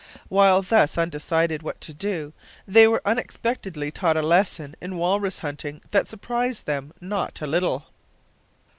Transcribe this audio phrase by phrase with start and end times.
[0.29, 2.33] While thus undecided what to do,
[2.67, 7.85] they were unexpectedly taught a lesson in walrus hunting that surprised them not a little.